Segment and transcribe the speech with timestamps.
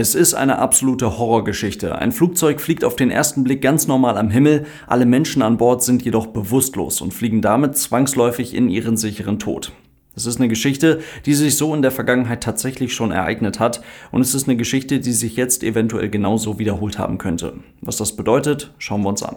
[0.00, 1.96] Es ist eine absolute Horrorgeschichte.
[1.96, 5.82] Ein Flugzeug fliegt auf den ersten Blick ganz normal am Himmel, alle Menschen an Bord
[5.82, 9.72] sind jedoch bewusstlos und fliegen damit zwangsläufig in ihren sicheren Tod.
[10.14, 13.82] Es ist eine Geschichte, die sich so in der Vergangenheit tatsächlich schon ereignet hat
[14.12, 17.54] und es ist eine Geschichte, die sich jetzt eventuell genauso wiederholt haben könnte.
[17.80, 19.34] Was das bedeutet, schauen wir uns an.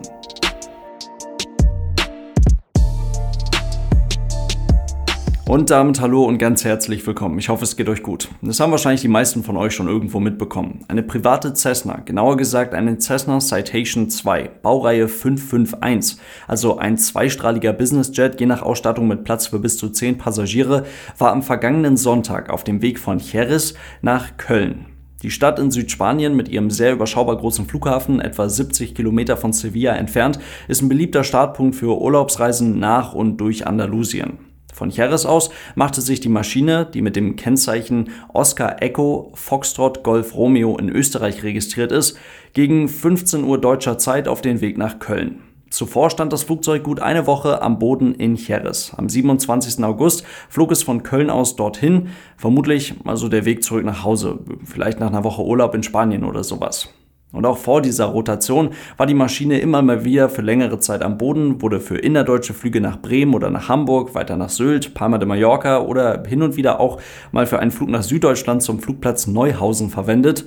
[5.52, 7.38] Und damit hallo und ganz herzlich willkommen.
[7.38, 8.30] Ich hoffe, es geht euch gut.
[8.42, 10.86] Das haben wahrscheinlich die meisten von euch schon irgendwo mitbekommen.
[10.88, 18.40] Eine private Cessna, genauer gesagt eine Cessna Citation 2, Baureihe 551, also ein zweistrahliger Businessjet,
[18.40, 20.86] je nach Ausstattung mit Platz für bis zu 10 Passagiere,
[21.18, 24.86] war am vergangenen Sonntag auf dem Weg von Jerez nach Köln.
[25.22, 29.98] Die Stadt in Südspanien mit ihrem sehr überschaubar großen Flughafen, etwa 70 Kilometer von Sevilla
[29.98, 30.40] entfernt,
[30.70, 34.51] ist ein beliebter Startpunkt für Urlaubsreisen nach und durch Andalusien.
[34.74, 40.36] Von Jerez aus machte sich die Maschine, die mit dem Kennzeichen Oscar Echo Foxtrot Golf
[40.36, 42.18] Romeo in Österreich registriert ist,
[42.54, 45.42] gegen 15 Uhr deutscher Zeit auf den Weg nach Köln.
[45.72, 48.94] Zuvor stand das Flugzeug gut eine Woche am Boden in Jerez.
[48.98, 49.82] Am 27.
[49.86, 55.00] August flog es von Köln aus dorthin, vermutlich also der Weg zurück nach Hause, vielleicht
[55.00, 56.90] nach einer Woche Urlaub in Spanien oder sowas.
[57.32, 61.18] Und auch vor dieser Rotation war die Maschine immer mal wieder für längere Zeit am
[61.18, 65.28] Boden, wurde für innerdeutsche Flüge nach Bremen oder nach Hamburg, weiter nach Sylt, Palma de
[65.28, 67.00] Mallorca oder hin und wieder auch
[67.32, 70.46] mal für einen Flug nach Süddeutschland zum Flugplatz Neuhausen verwendet.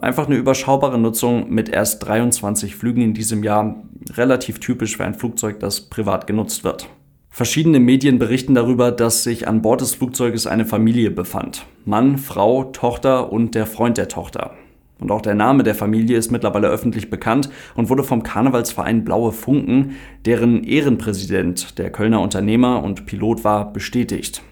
[0.00, 3.82] Einfach eine überschaubare Nutzung mit erst 23 Flügen in diesem Jahr,
[4.14, 6.88] relativ typisch für ein Flugzeug, das privat genutzt wird.
[7.32, 11.64] Verschiedene Medien berichten darüber, dass sich an Bord des Flugzeuges eine Familie befand.
[11.84, 14.52] Mann, Frau, Tochter und der Freund der Tochter.
[15.00, 19.32] Und auch der Name der Familie ist mittlerweile öffentlich bekannt und wurde vom Karnevalsverein Blaue
[19.32, 24.42] Funken, deren Ehrenpräsident der Kölner Unternehmer und Pilot war, bestätigt.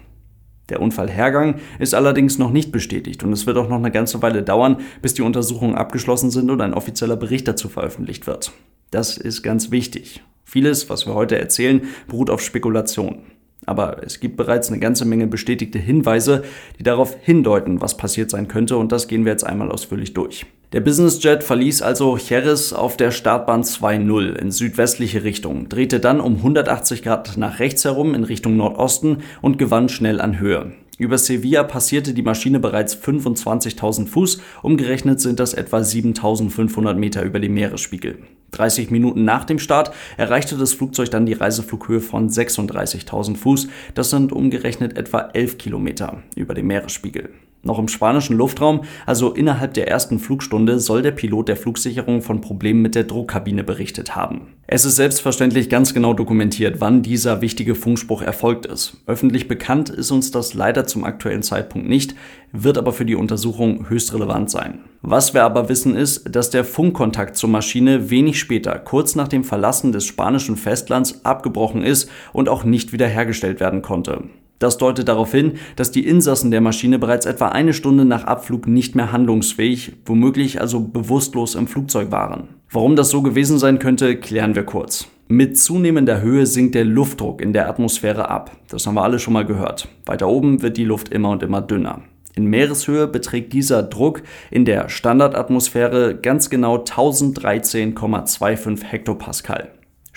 [0.69, 4.43] Der Unfallhergang ist allerdings noch nicht bestätigt und es wird auch noch eine ganze Weile
[4.43, 8.51] dauern, bis die Untersuchungen abgeschlossen sind und ein offizieller Bericht dazu veröffentlicht wird.
[8.91, 10.23] Das ist ganz wichtig.
[10.43, 13.23] Vieles, was wir heute erzählen, beruht auf Spekulation.
[13.69, 16.41] Aber es gibt bereits eine ganze Menge bestätigte Hinweise,
[16.79, 20.47] die darauf hindeuten, was passiert sein könnte und das gehen wir jetzt einmal ausführlich durch.
[20.73, 26.37] Der Businessjet verließ also Jerez auf der Startbahn 2.0 in südwestliche Richtung, drehte dann um
[26.37, 30.71] 180 Grad nach rechts herum in Richtung Nordosten und gewann schnell an Höhe.
[30.97, 37.39] Über Sevilla passierte die Maschine bereits 25.000 Fuß, umgerechnet sind das etwa 7.500 Meter über
[37.39, 38.17] dem Meeresspiegel.
[38.51, 44.09] 30 Minuten nach dem Start erreichte das Flugzeug dann die Reiseflughöhe von 36.000 Fuß, das
[44.09, 47.29] sind umgerechnet etwa 11 Kilometer über dem Meeresspiegel.
[47.61, 52.39] Noch im spanischen Luftraum, also innerhalb der ersten Flugstunde, soll der Pilot der Flugsicherung von
[52.39, 54.53] Problemen mit der Druckkabine berichtet haben.
[54.65, 58.97] Es ist selbstverständlich ganz genau dokumentiert, wann dieser wichtige Funkspruch erfolgt ist.
[59.07, 62.15] Öffentlich bekannt ist uns das leider zum aktuellen Zeitpunkt nicht,
[62.53, 64.79] wird aber für die Untersuchung höchst relevant sein.
[65.01, 69.43] Was wir aber wissen ist, dass der Funkkontakt zur Maschine wenig später, kurz nach dem
[69.43, 74.23] Verlassen des spanischen Festlands, abgebrochen ist und auch nicht wiederhergestellt werden konnte.
[74.59, 78.67] Das deutet darauf hin, dass die Insassen der Maschine bereits etwa eine Stunde nach Abflug
[78.67, 82.49] nicht mehr handlungsfähig, womöglich also bewusstlos im Flugzeug waren.
[82.69, 85.07] Warum das so gewesen sein könnte, klären wir kurz.
[85.29, 88.51] Mit zunehmender Höhe sinkt der Luftdruck in der Atmosphäre ab.
[88.67, 89.87] Das haben wir alle schon mal gehört.
[90.05, 92.01] Weiter oben wird die Luft immer und immer dünner.
[92.35, 99.69] In Meereshöhe beträgt dieser Druck in der Standardatmosphäre ganz genau 1013,25 Hektopascal.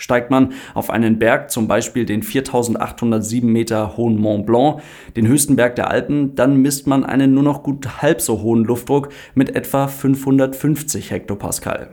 [0.03, 4.81] Steigt man auf einen Berg, zum Beispiel den 4807 Meter hohen Mont Blanc,
[5.15, 8.65] den höchsten Berg der Alpen, dann misst man einen nur noch gut halb so hohen
[8.65, 11.91] Luftdruck mit etwa 550 Hektopascal.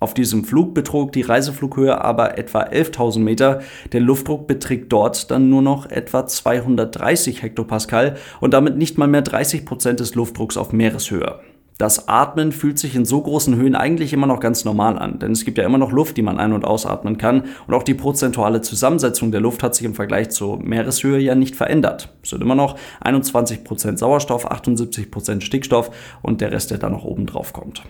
[0.00, 3.60] Auf diesem Flug betrug die Reiseflughöhe aber etwa 11.000 Meter,
[3.92, 9.22] der Luftdruck beträgt dort dann nur noch etwa 230 Hektopascal und damit nicht mal mehr
[9.22, 11.38] 30 Prozent des Luftdrucks auf Meereshöhe.
[11.78, 15.32] Das Atmen fühlt sich in so großen Höhen eigentlich immer noch ganz normal an, denn
[15.32, 17.92] es gibt ja immer noch Luft, die man ein- und ausatmen kann und auch die
[17.92, 22.14] prozentuale Zusammensetzung der Luft hat sich im Vergleich zur Meereshöhe ja nicht verändert.
[22.22, 25.90] Es sind immer noch 21% Sauerstoff, 78% Stickstoff
[26.22, 27.82] und der Rest, der da noch oben drauf kommt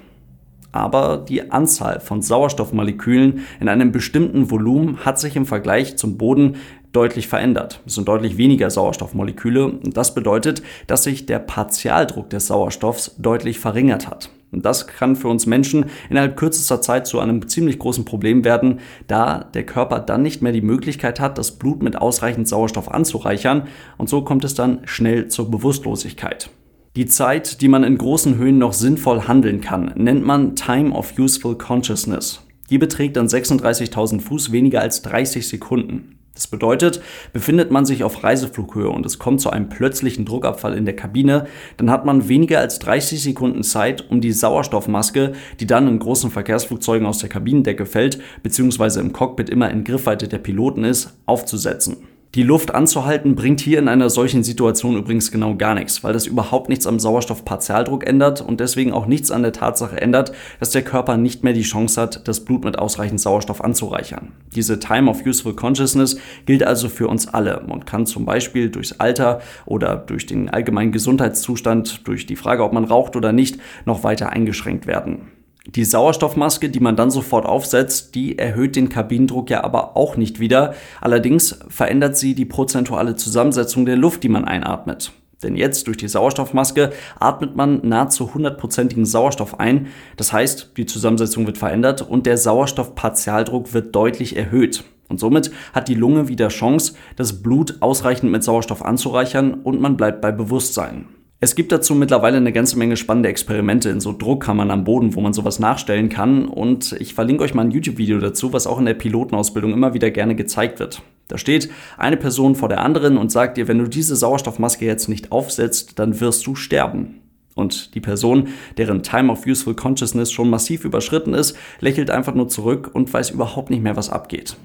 [0.77, 6.57] aber die Anzahl von Sauerstoffmolekülen in einem bestimmten Volumen hat sich im Vergleich zum Boden
[6.97, 7.81] deutlich verändert.
[7.87, 13.59] Es sind deutlich weniger Sauerstoffmoleküle und das bedeutet, dass sich der Partialdruck des Sauerstoffs deutlich
[13.61, 14.31] verringert hat.
[14.53, 18.81] Und das kann für uns Menschen innerhalb kürzester Zeit zu einem ziemlich großen Problem werden,
[19.07, 23.67] da der Körper dann nicht mehr die Möglichkeit hat, das Blut mit ausreichend Sauerstoff anzureichern
[23.99, 26.49] und so kommt es dann schnell zur Bewusstlosigkeit.
[26.97, 31.13] Die Zeit, die man in großen Höhen noch sinnvoll handeln kann, nennt man Time of
[31.19, 32.41] Useful Consciousness.
[32.71, 36.16] Die beträgt dann 36.000 Fuß weniger als 30 Sekunden.
[36.37, 37.01] Das bedeutet,
[37.33, 41.47] befindet man sich auf Reiseflughöhe und es kommt zu einem plötzlichen Druckabfall in der Kabine,
[41.79, 46.31] dann hat man weniger als 30 Sekunden Zeit, um die Sauerstoffmaske, die dann in großen
[46.31, 51.97] Verkehrsflugzeugen aus der Kabinendecke fällt, beziehungsweise im Cockpit immer in Griffweite der Piloten ist, aufzusetzen.
[52.37, 56.27] Die Luft anzuhalten bringt hier in einer solchen Situation übrigens genau gar nichts, weil das
[56.27, 60.83] überhaupt nichts am Sauerstoffpartialdruck ändert und deswegen auch nichts an der Tatsache ändert, dass der
[60.83, 64.33] Körper nicht mehr die Chance hat, das Blut mit ausreichend Sauerstoff anzureichern.
[64.55, 69.01] Diese Time of Useful Consciousness gilt also für uns alle und kann zum Beispiel durchs
[69.01, 74.05] Alter oder durch den allgemeinen Gesundheitszustand, durch die Frage, ob man raucht oder nicht, noch
[74.05, 75.36] weiter eingeschränkt werden.
[75.69, 80.39] Die Sauerstoffmaske, die man dann sofort aufsetzt, die erhöht den Kabinendruck ja aber auch nicht
[80.39, 80.75] wieder.
[81.01, 85.13] Allerdings verändert sie die prozentuale Zusammensetzung der Luft, die man einatmet.
[85.43, 89.89] Denn jetzt durch die Sauerstoffmaske atmet man nahezu hundertprozentigen Sauerstoff ein.
[90.17, 94.85] Das heißt, die Zusammensetzung wird verändert und der Sauerstoffpartialdruck wird deutlich erhöht.
[95.09, 99.97] Und somit hat die Lunge wieder Chance, das Blut ausreichend mit Sauerstoff anzureichern und man
[99.97, 101.07] bleibt bei Bewusstsein.
[101.39, 105.21] Es gibt dazu mittlerweile eine ganze Menge spannende Experimente in so Druckkammern am Boden, wo
[105.21, 106.47] man sowas nachstellen kann.
[106.47, 110.11] Und ich verlinke euch mal ein YouTube-Video dazu, was auch in der Pilotenausbildung immer wieder
[110.11, 111.03] gerne gezeigt wird.
[111.29, 111.69] Da steht
[111.99, 115.99] eine Person vor der anderen und sagt dir, wenn du diese Sauerstoffmaske jetzt nicht aufsetzt,
[115.99, 117.21] dann wirst du sterben.
[117.55, 118.49] Und die Person,
[118.79, 123.31] deren Time of Useful Consciousness schon massiv überschritten ist, lächelt einfach nur zurück und weiß
[123.31, 124.57] überhaupt nicht mehr, was abgeht.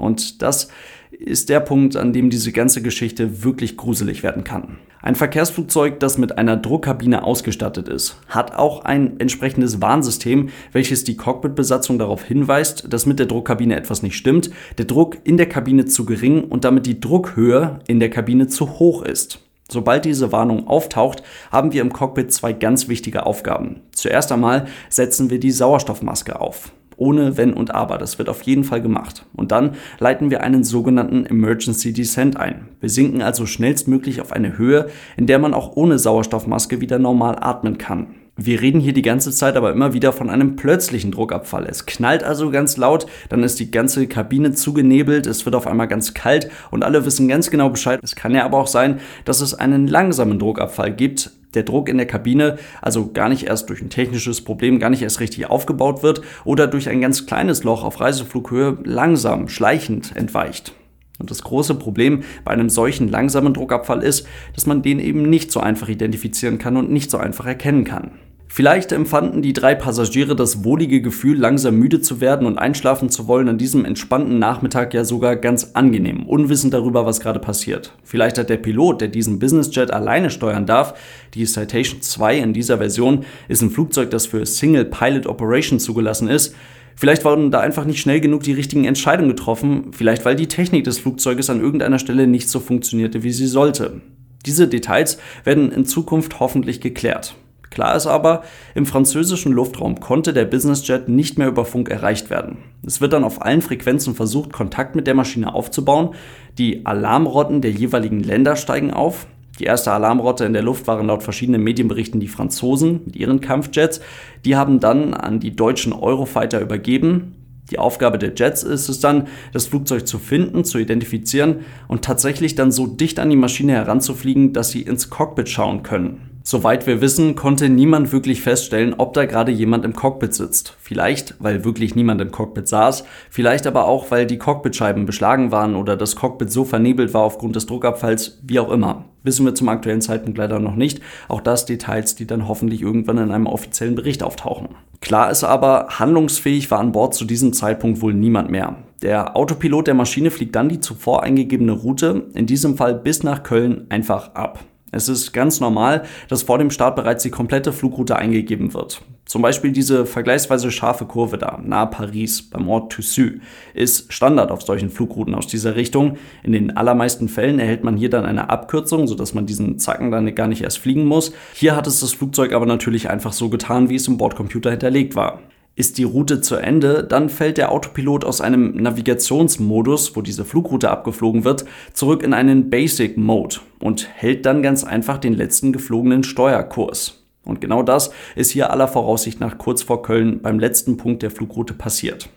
[0.00, 0.68] Und das
[1.10, 4.78] ist der Punkt, an dem diese ganze Geschichte wirklich gruselig werden kann.
[5.02, 11.16] Ein Verkehrsflugzeug, das mit einer Druckkabine ausgestattet ist, hat auch ein entsprechendes Warnsystem, welches die
[11.16, 15.86] Cockpitbesatzung darauf hinweist, dass mit der Druckkabine etwas nicht stimmt, der Druck in der Kabine
[15.86, 19.40] zu gering und damit die Druckhöhe in der Kabine zu hoch ist.
[19.70, 23.82] Sobald diese Warnung auftaucht, haben wir im Cockpit zwei ganz wichtige Aufgaben.
[23.92, 27.98] Zuerst einmal setzen wir die Sauerstoffmaske auf ohne Wenn und Aber.
[27.98, 29.26] Das wird auf jeden Fall gemacht.
[29.34, 32.68] Und dann leiten wir einen sogenannten Emergency Descent ein.
[32.80, 37.36] Wir sinken also schnellstmöglich auf eine Höhe, in der man auch ohne Sauerstoffmaske wieder normal
[37.40, 38.14] atmen kann.
[38.42, 41.66] Wir reden hier die ganze Zeit aber immer wieder von einem plötzlichen Druckabfall.
[41.66, 45.88] Es knallt also ganz laut, dann ist die ganze Kabine zugenebelt, es wird auf einmal
[45.88, 48.00] ganz kalt und alle wissen ganz genau Bescheid.
[48.02, 51.96] Es kann ja aber auch sein, dass es einen langsamen Druckabfall gibt, der Druck in
[51.96, 56.02] der Kabine also gar nicht erst durch ein technisches Problem gar nicht erst richtig aufgebaut
[56.02, 60.74] wird oder durch ein ganz kleines Loch auf Reiseflughöhe langsam, schleichend entweicht.
[61.18, 65.52] Und das große Problem bei einem solchen langsamen Druckabfall ist, dass man den eben nicht
[65.52, 68.12] so einfach identifizieren kann und nicht so einfach erkennen kann.
[68.52, 73.28] Vielleicht empfanden die drei Passagiere das wohlige Gefühl, langsam müde zu werden und einschlafen zu
[73.28, 77.92] wollen an diesem entspannten Nachmittag ja sogar ganz angenehm, unwissend darüber, was gerade passiert.
[78.02, 80.94] Vielleicht hat der Pilot, der diesen Businessjet alleine steuern darf,
[81.32, 86.28] die Citation 2 in dieser Version ist ein Flugzeug, das für Single Pilot Operation zugelassen
[86.28, 86.54] ist,
[86.96, 90.84] Vielleicht wurden da einfach nicht schnell genug die richtigen Entscheidungen getroffen, vielleicht weil die Technik
[90.84, 94.02] des Flugzeuges an irgendeiner Stelle nicht so funktionierte, wie sie sollte.
[94.44, 97.36] Diese Details werden in Zukunft hoffentlich geklärt.
[97.70, 98.42] Klar ist aber,
[98.74, 102.58] im französischen Luftraum konnte der Businessjet nicht mehr über Funk erreicht werden.
[102.84, 106.10] Es wird dann auf allen Frequenzen versucht, Kontakt mit der Maschine aufzubauen.
[106.58, 109.28] Die Alarmrotten der jeweiligen Länder steigen auf.
[109.60, 114.00] Die erste Alarmrotte in der Luft waren laut verschiedenen Medienberichten die Franzosen mit ihren Kampfjets.
[114.44, 117.36] Die haben dann an die deutschen Eurofighter übergeben.
[117.70, 122.56] Die Aufgabe der Jets ist es dann, das Flugzeug zu finden, zu identifizieren und tatsächlich
[122.56, 126.29] dann so dicht an die Maschine heranzufliegen, dass sie ins Cockpit schauen können.
[126.42, 130.74] Soweit wir wissen, konnte niemand wirklich feststellen, ob da gerade jemand im Cockpit sitzt.
[130.80, 135.76] Vielleicht, weil wirklich niemand im Cockpit saß, vielleicht aber auch, weil die Cockpitscheiben beschlagen waren
[135.76, 139.04] oder das Cockpit so vernebelt war aufgrund des Druckabfalls, wie auch immer.
[139.22, 141.00] Wissen wir zum aktuellen Zeitpunkt leider noch nicht.
[141.28, 144.68] Auch das Details, die dann hoffentlich irgendwann in einem offiziellen Bericht auftauchen.
[145.02, 148.76] Klar ist aber, handlungsfähig war an Bord zu diesem Zeitpunkt wohl niemand mehr.
[149.02, 153.42] Der Autopilot der Maschine fliegt dann die zuvor eingegebene Route, in diesem Fall bis nach
[153.42, 154.64] Köln, einfach ab.
[154.92, 159.02] Es ist ganz normal, dass vor dem Start bereits die komplette Flugroute eingegeben wird.
[159.24, 163.34] Zum Beispiel diese vergleichsweise scharfe Kurve da, nahe Paris, beim Ort Toussus,
[163.74, 166.16] ist Standard auf solchen Flugrouten aus dieser Richtung.
[166.42, 170.34] In den allermeisten Fällen erhält man hier dann eine Abkürzung, sodass man diesen Zacken dann
[170.34, 171.32] gar nicht erst fliegen muss.
[171.54, 175.14] Hier hat es das Flugzeug aber natürlich einfach so getan, wie es im Bordcomputer hinterlegt
[175.14, 175.40] war.
[175.76, 180.90] Ist die Route zu Ende, dann fällt der Autopilot aus einem Navigationsmodus, wo diese Flugroute
[180.90, 186.22] abgeflogen wird, zurück in einen Basic Mode und hält dann ganz einfach den letzten geflogenen
[186.22, 187.24] Steuerkurs.
[187.44, 191.30] Und genau das ist hier aller Voraussicht nach kurz vor Köln beim letzten Punkt der
[191.30, 192.28] Flugroute passiert.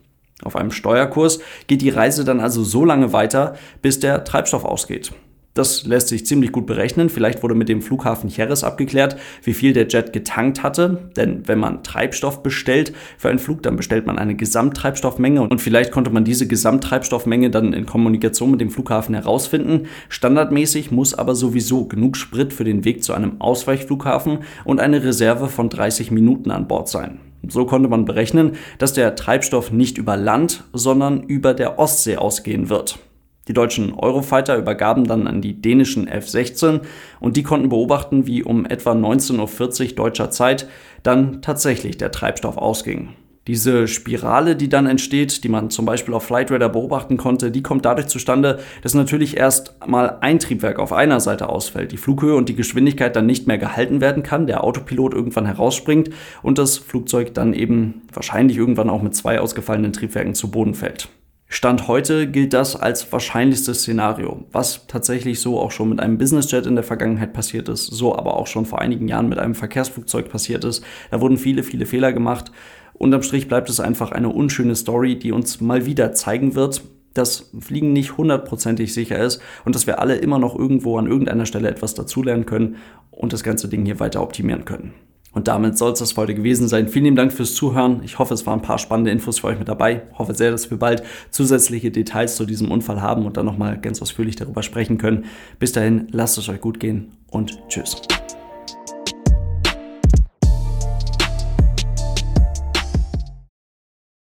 [0.44, 5.12] Auf einem Steuerkurs geht die Reise dann also so lange weiter, bis der Treibstoff ausgeht.
[5.54, 7.10] Das lässt sich ziemlich gut berechnen.
[7.10, 11.10] Vielleicht wurde mit dem Flughafen Jerez abgeklärt, wie viel der Jet getankt hatte.
[11.16, 15.92] Denn wenn man Treibstoff bestellt für einen Flug, dann bestellt man eine Gesamttreibstoffmenge und vielleicht
[15.92, 19.88] konnte man diese Gesamttreibstoffmenge dann in Kommunikation mit dem Flughafen herausfinden.
[20.10, 25.50] Standardmäßig muss aber sowieso genug Sprit für den Weg zu einem Ausweichflughafen und eine Reserve
[25.50, 27.20] von 30 Minuten an Bord sein.
[27.48, 32.70] So konnte man berechnen, dass der Treibstoff nicht über Land, sondern über der Ostsee ausgehen
[32.70, 32.98] wird.
[33.48, 36.82] Die deutschen Eurofighter übergaben dann an die dänischen F-16
[37.20, 40.68] und die konnten beobachten, wie um etwa 19.40 Uhr deutscher Zeit
[41.04, 43.10] dann tatsächlich der Treibstoff ausging.
[43.48, 47.84] Diese Spirale, die dann entsteht, die man zum Beispiel auf Flightradar beobachten konnte, die kommt
[47.84, 52.48] dadurch zustande, dass natürlich erst mal ein Triebwerk auf einer Seite ausfällt, die Flughöhe und
[52.48, 57.34] die Geschwindigkeit dann nicht mehr gehalten werden kann, der Autopilot irgendwann herausspringt und das Flugzeug
[57.34, 61.10] dann eben wahrscheinlich irgendwann auch mit zwei ausgefallenen Triebwerken zu Boden fällt.
[61.54, 66.66] Stand heute gilt das als wahrscheinlichstes Szenario, was tatsächlich so auch schon mit einem Businessjet
[66.66, 70.30] in der Vergangenheit passiert ist, so aber auch schon vor einigen Jahren mit einem Verkehrsflugzeug
[70.30, 70.84] passiert ist.
[71.12, 72.52] Da wurden viele, viele Fehler gemacht.
[72.94, 76.82] Unterm Strich bleibt es einfach eine unschöne Story, die uns mal wieder zeigen wird,
[77.14, 81.46] dass Fliegen nicht hundertprozentig sicher ist und dass wir alle immer noch irgendwo an irgendeiner
[81.46, 82.78] Stelle etwas dazulernen können
[83.12, 84.96] und das ganze Ding hier weiter optimieren können.
[85.34, 86.88] Und damit soll es das heute gewesen sein.
[86.88, 88.02] Vielen lieben Dank fürs Zuhören.
[88.04, 90.04] Ich hoffe, es waren ein paar spannende Infos für euch mit dabei.
[90.12, 93.80] Ich hoffe sehr, dass wir bald zusätzliche Details zu diesem Unfall haben und dann nochmal
[93.80, 95.26] ganz ausführlich darüber sprechen können.
[95.60, 98.02] Bis dahin, lasst es euch gut gehen und tschüss.